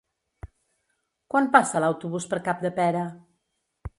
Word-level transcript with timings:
Quan 1.33 1.51
passa 1.57 1.83
l'autobús 1.85 2.27
per 2.33 2.41
Capdepera? 2.49 3.07